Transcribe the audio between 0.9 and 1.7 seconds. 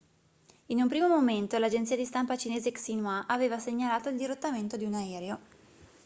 momento